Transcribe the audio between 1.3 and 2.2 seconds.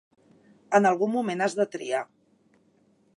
has de triar.